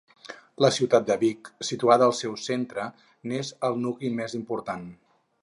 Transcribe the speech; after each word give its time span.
La 0.63 0.69
ciutat 0.77 1.03
de 1.09 1.17
Vic, 1.23 1.51
situada 1.69 2.07
al 2.07 2.15
seu 2.21 2.33
centre, 2.47 2.87
n'és 3.33 3.53
el 3.71 3.79
nucli 3.85 4.13
més 4.23 4.37
important. 4.43 4.91